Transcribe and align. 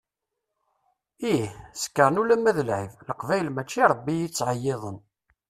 Ih, 1.33 1.45
sekkṛen 1.81 2.19
ulamma 2.21 2.51
d 2.57 2.59
lεid, 2.69 2.91
Leqbayel 3.07 3.49
mačči 3.51 3.77
i 3.81 3.85
Rebbi 3.91 4.15
i 4.21 4.27
ttεeyyiden. 4.29 4.97